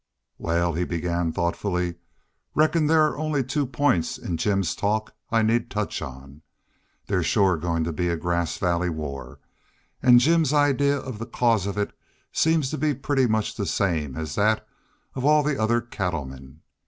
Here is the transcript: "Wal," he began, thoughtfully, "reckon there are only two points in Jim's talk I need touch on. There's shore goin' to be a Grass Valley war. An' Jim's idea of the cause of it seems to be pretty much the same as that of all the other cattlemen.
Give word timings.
"Wal," 0.39 0.73
he 0.73 0.83
began, 0.83 1.31
thoughtfully, 1.31 1.93
"reckon 2.55 2.87
there 2.87 3.05
are 3.05 3.19
only 3.19 3.43
two 3.43 3.67
points 3.67 4.17
in 4.17 4.35
Jim's 4.35 4.73
talk 4.73 5.13
I 5.29 5.43
need 5.43 5.69
touch 5.69 6.01
on. 6.01 6.41
There's 7.05 7.27
shore 7.27 7.55
goin' 7.55 7.83
to 7.83 7.93
be 7.93 8.07
a 8.07 8.17
Grass 8.17 8.57
Valley 8.57 8.89
war. 8.89 9.37
An' 10.01 10.17
Jim's 10.17 10.53
idea 10.53 10.97
of 10.97 11.19
the 11.19 11.27
cause 11.27 11.67
of 11.67 11.77
it 11.77 11.93
seems 12.31 12.71
to 12.71 12.79
be 12.79 12.95
pretty 12.95 13.27
much 13.27 13.53
the 13.53 13.67
same 13.67 14.17
as 14.17 14.33
that 14.33 14.67
of 15.13 15.23
all 15.23 15.43
the 15.43 15.61
other 15.61 15.81
cattlemen. 15.81 16.61